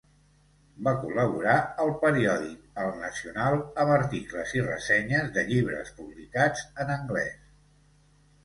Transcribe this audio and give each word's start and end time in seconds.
Va 0.85 0.91
col·laborar 1.01 1.57
al 1.83 1.91
periòdic 2.05 2.63
El 2.85 2.89
Nacional 3.03 3.57
amb 3.83 3.93
articles 3.99 4.55
i 4.61 4.65
ressenyes 4.71 5.31
de 5.37 5.45
llibres 5.53 5.95
publicats 6.01 6.65
en 6.87 6.95
anglès. 6.97 7.41